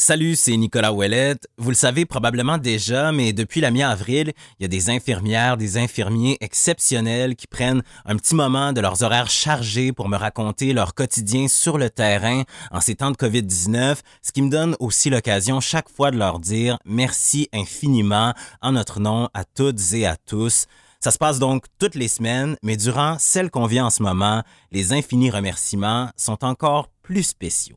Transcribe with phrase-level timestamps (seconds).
[0.00, 1.48] Salut, c'est Nicolas Ouellette.
[1.58, 5.76] Vous le savez probablement déjà, mais depuis la mi-avril, il y a des infirmières, des
[5.76, 10.94] infirmiers exceptionnels qui prennent un petit moment de leurs horaires chargés pour me raconter leur
[10.94, 15.58] quotidien sur le terrain en ces temps de COVID-19, ce qui me donne aussi l'occasion
[15.58, 20.66] chaque fois de leur dire merci infiniment en notre nom à toutes et à tous.
[21.00, 24.44] Ça se passe donc toutes les semaines, mais durant celle qu'on vit en ce moment,
[24.70, 27.76] les infinis remerciements sont encore plus spéciaux.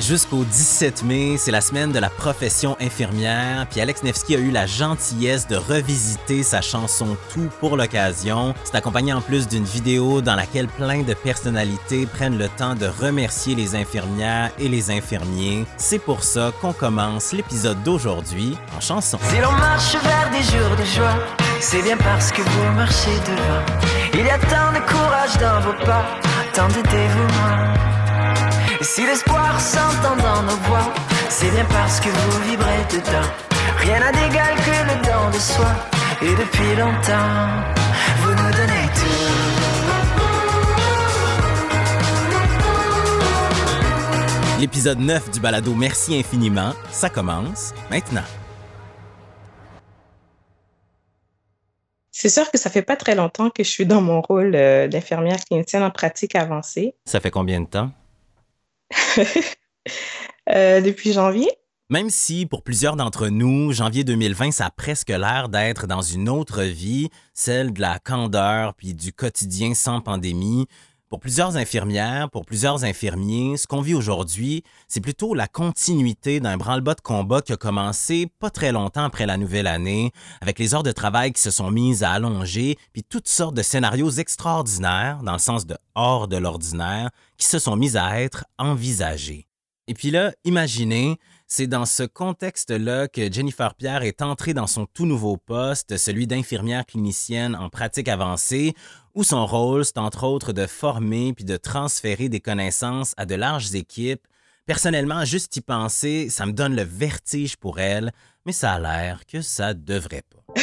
[0.00, 4.50] Jusqu'au 17 mai, c'est la semaine de la profession infirmière, puis Alex Nevsky a eu
[4.50, 8.54] la gentillesse de revisiter sa chanson Tout pour l'occasion.
[8.64, 12.86] C'est accompagné en plus d'une vidéo dans laquelle plein de personnalités prennent le temps de
[12.86, 15.64] remercier les infirmières et les infirmiers.
[15.78, 19.18] C'est pour ça qu'on commence l'épisode d'aujourd'hui en chanson.
[19.30, 21.18] Si l'on marche vers des jours de joie,
[21.60, 23.64] c'est bien parce que vous marchez devant.
[24.12, 26.04] Il y a tant de courage dans vos pas,
[26.52, 27.95] tant de dévouement.
[28.78, 30.92] Et si l'espoir s'entend dans nos voix,
[31.30, 33.26] c'est bien parce que vous vibrez dedans.
[33.78, 35.74] Rien n'a d'égal que le don de soi.
[36.20, 37.48] Et depuis longtemps,
[38.18, 39.56] vous nous donnez tout.
[44.60, 48.24] L'épisode 9 du balado Merci infiniment, ça commence maintenant.
[52.10, 54.88] C'est sûr que ça fait pas très longtemps que je suis dans mon rôle euh,
[54.88, 56.94] d'infirmière clinicienne en pratique avancée.
[57.04, 57.90] Ça fait combien de temps?
[60.48, 61.48] Euh, depuis janvier.
[61.90, 66.28] Même si pour plusieurs d'entre nous, janvier 2020, ça a presque l'air d'être dans une
[66.28, 70.66] autre vie, celle de la candeur puis du quotidien sans pandémie,
[71.16, 76.58] pour plusieurs infirmières, pour plusieurs infirmiers, ce qu'on vit aujourd'hui, c'est plutôt la continuité d'un
[76.58, 80.74] branle-bas de combat qui a commencé pas très longtemps après la nouvelle année, avec les
[80.74, 85.20] heures de travail qui se sont mises à allonger, puis toutes sortes de scénarios extraordinaires,
[85.22, 89.46] dans le sens de hors de l'ordinaire, qui se sont mis à être envisagés.
[89.88, 91.16] Et puis là, imaginez,
[91.46, 96.26] c'est dans ce contexte-là que Jennifer Pierre est entrée dans son tout nouveau poste, celui
[96.26, 98.74] d'infirmière clinicienne en pratique avancée,
[99.14, 103.36] où son rôle, c'est entre autres de former puis de transférer des connaissances à de
[103.36, 104.26] larges équipes.
[104.66, 108.12] Personnellement, juste y penser, ça me donne le vertige pour elle,
[108.44, 110.54] mais ça a l'air que ça devrait pas.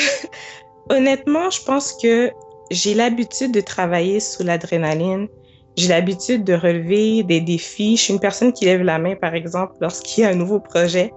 [0.90, 2.32] Honnêtement, je pense que
[2.72, 5.30] j'ai l'habitude de travailler sous l'adrénaline
[5.76, 7.98] j'ai l'habitude de relever des défis.
[7.98, 10.60] Je suis une personne qui lève la main, par exemple, lorsqu'il y a un nouveau
[10.60, 11.12] projet.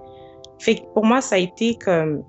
[0.59, 2.23] Fait que pour moi, ça a été comme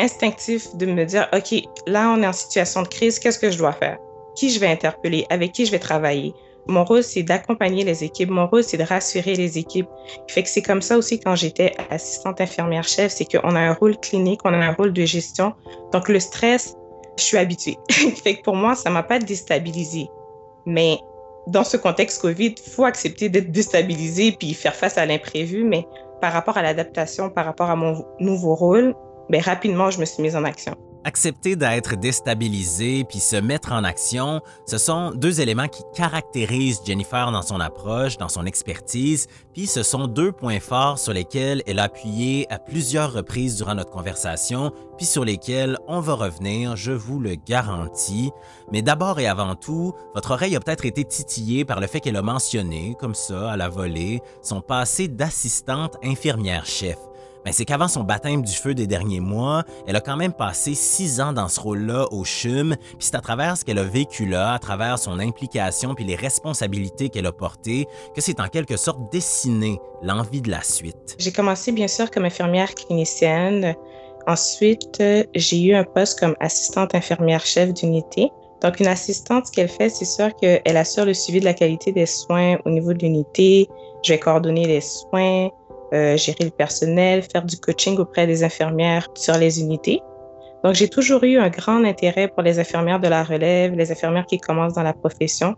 [0.00, 3.58] instinctif de me dire, OK, là, on est en situation de crise, qu'est-ce que je
[3.58, 3.98] dois faire?
[4.34, 5.26] Qui je vais interpeller?
[5.28, 6.32] Avec qui je vais travailler?
[6.68, 8.30] Mon rôle, c'est d'accompagner les équipes.
[8.30, 9.88] Mon rôle, c'est de rassurer les équipes.
[10.28, 13.74] Fait que c'est comme ça aussi quand j'étais assistante infirmière chef, c'est qu'on a un
[13.74, 15.52] rôle clinique, on a un rôle de gestion.
[15.92, 16.76] Donc, le stress,
[17.18, 17.76] je suis habituée.
[17.90, 20.08] fait que pour moi, ça m'a pas déstabilisée.
[20.64, 20.98] Mais
[21.46, 25.86] dans ce contexte COVID, il faut accepter d'être déstabilisé puis faire face à l'imprévu, mais
[26.20, 28.94] par rapport à l'adaptation, par rapport à mon nouveau rôle,
[29.28, 30.76] ben, rapidement, je me suis mise en action.
[31.04, 37.32] Accepter d'être déstabilisé puis se mettre en action, ce sont deux éléments qui caractérisent Jennifer
[37.32, 41.80] dans son approche, dans son expertise, puis ce sont deux points forts sur lesquels elle
[41.80, 46.92] a appuyé à plusieurs reprises durant notre conversation, puis sur lesquels on va revenir, je
[46.92, 48.30] vous le garantis.
[48.70, 52.16] Mais d'abord et avant tout, votre oreille a peut-être été titillée par le fait qu'elle
[52.16, 56.98] a mentionné, comme ça, à la volée, son passé d'assistante infirmière-chef.
[57.50, 61.20] C'est qu'avant son baptême du feu des derniers mois, elle a quand même passé six
[61.20, 64.54] ans dans ce rôle-là au CHUM, puis c'est à travers ce qu'elle a vécu là,
[64.54, 69.12] à travers son implication puis les responsabilités qu'elle a portées, que c'est en quelque sorte
[69.12, 71.16] dessiné l'envie de la suite.
[71.18, 73.74] J'ai commencé bien sûr comme infirmière clinicienne.
[74.26, 75.02] Ensuite,
[75.34, 78.30] j'ai eu un poste comme assistante infirmière chef d'unité.
[78.62, 81.90] Donc, une assistante, ce qu'elle fait, c'est sûr qu'elle assure le suivi de la qualité
[81.90, 83.68] des soins au niveau de l'unité.
[84.04, 85.50] Je vais coordonner les soins,
[85.92, 90.00] euh, gérer le personnel, faire du coaching auprès des infirmières sur les unités.
[90.64, 94.26] Donc, j'ai toujours eu un grand intérêt pour les infirmières de la relève, les infirmières
[94.26, 95.56] qui commencent dans la profession.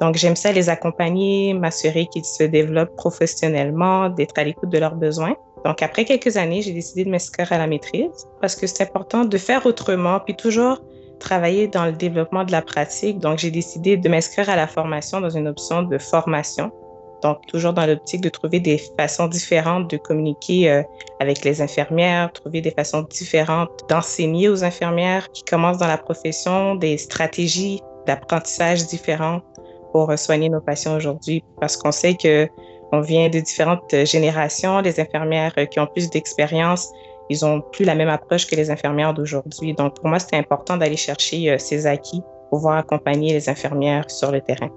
[0.00, 4.94] Donc, j'aime ça les accompagner, m'assurer qu'ils se développent professionnellement, d'être à l'écoute de leurs
[4.94, 5.36] besoins.
[5.64, 9.24] Donc, après quelques années, j'ai décidé de m'inscrire à la maîtrise parce que c'est important
[9.24, 10.80] de faire autrement, puis toujours
[11.18, 13.18] travailler dans le développement de la pratique.
[13.18, 16.70] Donc, j'ai décidé de m'inscrire à la formation dans une option de formation
[17.22, 20.82] donc, toujours dans l'optique de trouver des façons différentes de communiquer euh,
[21.20, 26.76] avec les infirmières, trouver des façons différentes d'enseigner aux infirmières qui commencent dans la profession,
[26.76, 29.42] des stratégies d'apprentissage différentes
[29.92, 31.42] pour soigner nos patients aujourd'hui.
[31.60, 32.48] Parce qu'on sait que
[32.92, 34.80] on vient de différentes générations.
[34.80, 36.88] Les infirmières qui ont plus d'expérience,
[37.28, 39.74] ils ont plus la même approche que les infirmières d'aujourd'hui.
[39.74, 44.10] Donc, pour moi, c'était important d'aller chercher euh, ces acquis pour pouvoir accompagner les infirmières
[44.10, 44.70] sur le terrain.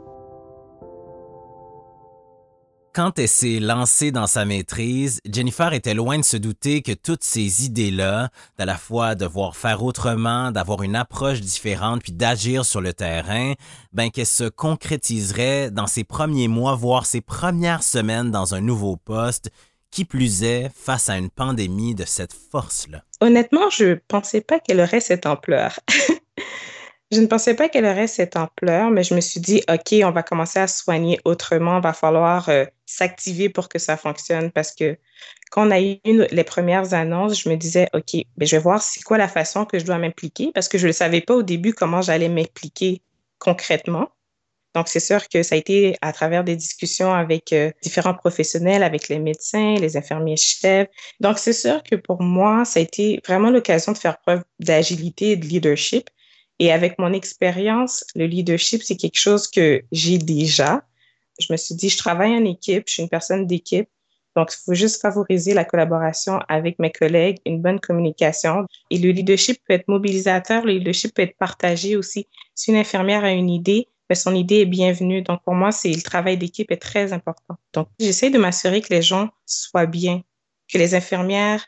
[2.93, 7.23] Quand elle s'est lancée dans sa maîtrise, Jennifer était loin de se douter que toutes
[7.23, 12.81] ces idées-là, d'à la fois devoir faire autrement, d'avoir une approche différente, puis d'agir sur
[12.81, 13.53] le terrain,
[13.93, 18.97] ben qu'elle se concrétiserait dans ses premiers mois, voire ses premières semaines dans un nouveau
[18.97, 19.51] poste,
[19.89, 23.03] qui plus est face à une pandémie de cette force-là.
[23.21, 25.79] Honnêtement, je pensais pas qu'elle aurait cette ampleur.
[27.11, 30.11] Je ne pensais pas qu'elle aurait cette ampleur, mais je me suis dit, OK, on
[30.11, 34.97] va commencer à soigner autrement, va falloir euh, s'activer pour que ça fonctionne parce que
[35.51, 38.81] quand on a eu les premières annonces, je me disais, OK, ben, je vais voir
[38.81, 41.43] c'est quoi la façon que je dois m'impliquer parce que je ne savais pas au
[41.43, 43.01] début comment j'allais m'impliquer
[43.39, 44.07] concrètement.
[44.73, 48.83] Donc, c'est sûr que ça a été à travers des discussions avec euh, différents professionnels,
[48.83, 50.87] avec les médecins, les infirmiers chefs.
[51.19, 55.31] Donc, c'est sûr que pour moi, ça a été vraiment l'occasion de faire preuve d'agilité
[55.31, 56.09] et de leadership
[56.61, 60.83] et avec mon expérience, le leadership, c'est quelque chose que j'ai déjà.
[61.39, 63.89] Je me suis dit, je travaille en équipe, je suis une personne d'équipe.
[64.35, 68.67] Donc, il faut juste favoriser la collaboration avec mes collègues, une bonne communication.
[68.91, 72.27] Et le leadership peut être mobilisateur, le leadership peut être partagé aussi.
[72.53, 75.23] Si une infirmière a une idée, ben, son idée est bienvenue.
[75.23, 77.57] Donc, pour moi, c'est le travail d'équipe est très important.
[77.73, 80.21] Donc, j'essaie de m'assurer que les gens soient bien,
[80.71, 81.65] que les infirmières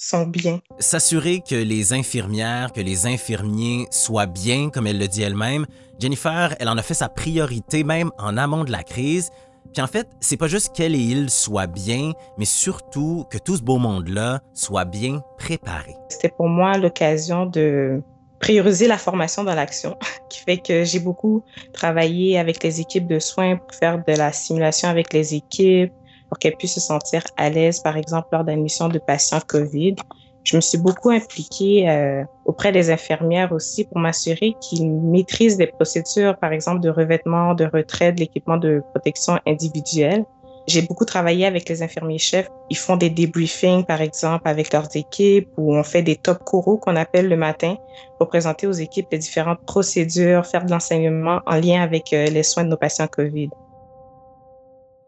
[0.00, 0.60] sont bien.
[0.78, 5.66] S'assurer que les infirmières, que les infirmiers soient bien, comme elle le dit elle-même,
[5.98, 9.30] Jennifer, elle en a fait sa priorité même en amont de la crise.
[9.74, 13.56] Puis en fait, c'est pas juste qu'elle et il soient bien, mais surtout que tout
[13.56, 15.94] ce beau monde-là soit bien préparé.
[16.08, 18.02] C'était pour moi l'occasion de
[18.40, 19.98] prioriser la formation dans l'action,
[20.30, 21.44] qui fait que j'ai beaucoup
[21.74, 25.92] travaillé avec les équipes de soins pour faire de la simulation avec les équipes,
[26.30, 29.96] pour qu'elle puisse se sentir à l'aise, par exemple, lors d'admission de patients COVID.
[30.44, 35.66] Je me suis beaucoup impliquée euh, auprès des infirmières aussi pour m'assurer qu'ils maîtrisent des
[35.66, 40.24] procédures, par exemple, de revêtement, de retrait de l'équipement de protection individuelle.
[40.66, 42.48] J'ai beaucoup travaillé avec les infirmiers chefs.
[42.70, 46.78] Ils font des debriefings, par exemple, avec leurs équipes ou on fait des top coraux
[46.78, 47.76] qu'on appelle le matin
[48.18, 52.44] pour présenter aux équipes les différentes procédures, faire de l'enseignement en lien avec euh, les
[52.44, 53.50] soins de nos patients COVID.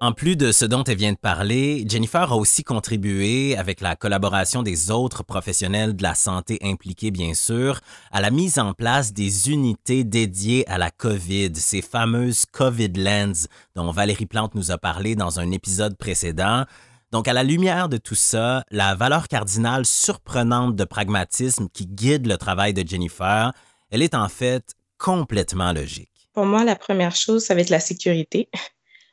[0.03, 3.95] En plus de ce dont elle vient de parler, Jennifer a aussi contribué, avec la
[3.95, 7.79] collaboration des autres professionnels de la santé impliqués bien sûr,
[8.11, 13.47] à la mise en place des unités dédiées à la COVID, ces fameuses COVID Lens
[13.77, 16.65] dont Valérie Plante nous a parlé dans un épisode précédent.
[17.13, 22.27] Donc, à la lumière de tout ça, la valeur cardinale surprenante de pragmatisme qui guide
[22.27, 23.53] le travail de Jennifer,
[23.93, 26.29] elle est en fait complètement logique.
[26.33, 28.49] Pour moi, la première chose, ça va être la sécurité.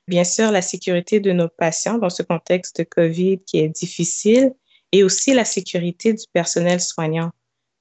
[0.10, 4.56] Bien sûr, la sécurité de nos patients dans ce contexte de COVID qui est difficile
[4.92, 7.30] et aussi la sécurité du personnel soignant.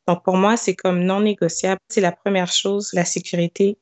[0.07, 1.81] Donc, pour moi, c'est comme non négociable.
[1.89, 3.79] C'est la première chose, la sécurité.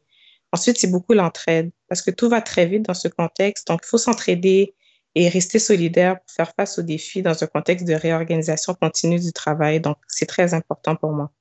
[0.53, 3.67] Ensuite, c'est beaucoup l'entraide parce que tout va très vite dans ce contexte.
[3.67, 4.77] Donc, il faut s'entraider
[5.17, 9.33] et rester solidaire pour faire face aux défis dans un contexte de réorganisation continue du
[9.33, 9.81] travail.
[9.81, 11.33] Donc, c'est très important pour moi.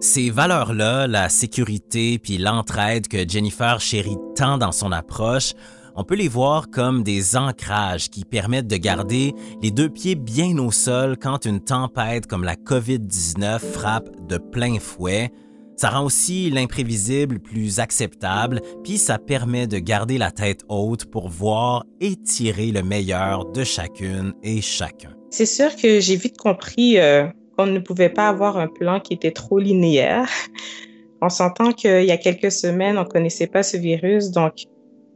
[0.00, 5.52] Ces valeurs-là, la sécurité puis l'entraide que Jennifer chérit tant dans son approche,
[5.96, 9.32] on peut les voir comme des ancrages qui permettent de garder
[9.62, 14.78] les deux pieds bien au sol quand une tempête comme la COVID-19 frappe de plein
[14.78, 15.30] fouet.
[15.76, 21.28] Ça rend aussi l'imprévisible plus acceptable, puis ça permet de garder la tête haute pour
[21.28, 25.14] voir et tirer le meilleur de chacune et chacun.
[25.30, 27.26] C'est sûr que j'ai vite compris euh,
[27.56, 30.28] qu'on ne pouvait pas avoir un plan qui était trop linéaire.
[31.22, 34.66] On s'entend qu'il y a quelques semaines, on ne connaissait pas ce virus, donc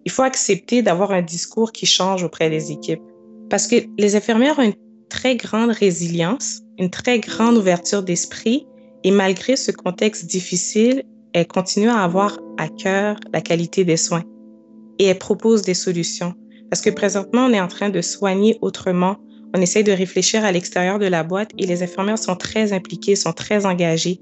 [0.05, 3.03] il faut accepter d'avoir un discours qui change auprès des équipes.
[3.49, 4.75] Parce que les infirmières ont une
[5.09, 8.67] très grande résilience, une très grande ouverture d'esprit,
[9.05, 11.03] et malgré ce contexte difficile,
[11.33, 14.25] elles continuent à avoir à cœur la qualité des soins.
[14.99, 16.35] Et elles proposent des solutions.
[16.71, 19.17] Parce que présentement, on est en train de soigner autrement.
[19.55, 23.17] On essaye de réfléchir à l'extérieur de la boîte et les infirmières sont très impliquées,
[23.17, 24.21] sont très engagées.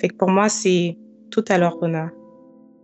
[0.00, 0.96] Fait que pour moi, c'est
[1.30, 2.10] tout à leur honneur.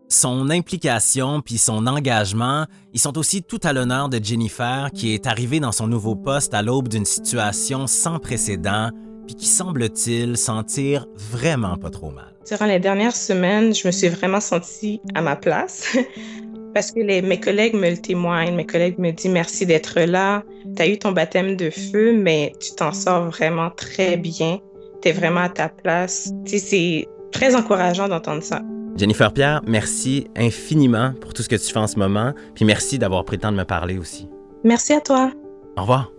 [0.08, 5.26] Son implication puis son engagement, ils sont aussi tout à l'honneur de Jennifer qui est
[5.26, 8.90] arrivée dans son nouveau poste à l'aube d'une situation sans précédent
[9.26, 12.32] puis qui semble-t-il sentir vraiment pas trop mal.
[12.48, 15.96] Durant les dernières semaines, je me suis vraiment sentie à ma place
[16.74, 18.54] parce que mes collègues me le témoignent.
[18.54, 20.44] Mes collègues me disent merci d'être là.
[20.76, 24.60] Tu as eu ton baptême de feu, mais tu t'en sors vraiment très bien.
[25.02, 26.30] Tu es vraiment à ta place.
[26.46, 28.62] C'est très encourageant d'entendre ça.
[28.96, 32.98] Jennifer Pierre, merci infiniment pour tout ce que tu fais en ce moment, puis merci
[32.98, 34.28] d'avoir pris le temps de me parler aussi.
[34.64, 35.30] Merci à toi.
[35.76, 36.15] Au revoir.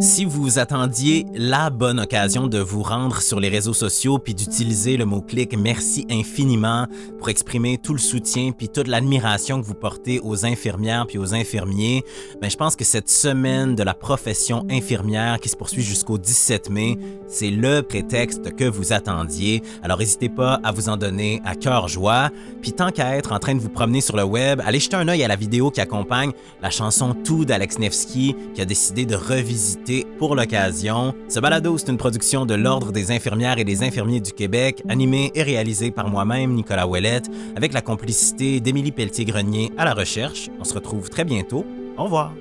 [0.00, 4.96] Si vous attendiez la bonne occasion de vous rendre sur les réseaux sociaux puis d'utiliser
[4.96, 6.86] le mot-clic merci infiniment
[7.18, 11.34] pour exprimer tout le soutien puis toute l'admiration que vous portez aux infirmières puis aux
[11.34, 12.04] infirmiers,
[12.40, 16.70] ben je pense que cette semaine de la profession infirmière qui se poursuit jusqu'au 17
[16.70, 19.64] mai, c'est le prétexte que vous attendiez.
[19.82, 22.30] Alors n'hésitez pas à vous en donner à cœur joie.
[22.62, 25.08] Puis tant qu'à être en train de vous promener sur le web, allez jeter un
[25.08, 26.30] œil à la vidéo qui accompagne
[26.62, 29.87] la chanson Tout d'Alex Nevsky qui a décidé de revisiter
[30.18, 31.14] pour l'occasion.
[31.28, 35.30] Ce balado, c'est une production de l'Ordre des infirmières et des infirmiers du Québec, animé
[35.34, 40.48] et réalisé par moi-même, Nicolas Ouellette, avec la complicité d'Émilie Pelletier-Grenier à la recherche.
[40.60, 41.64] On se retrouve très bientôt.
[41.96, 42.32] Au revoir.